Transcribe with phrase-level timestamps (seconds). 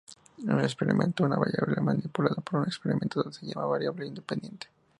[0.39, 4.67] En un experimento, una variable, manipulada por un experimentador, se llama variable independiente.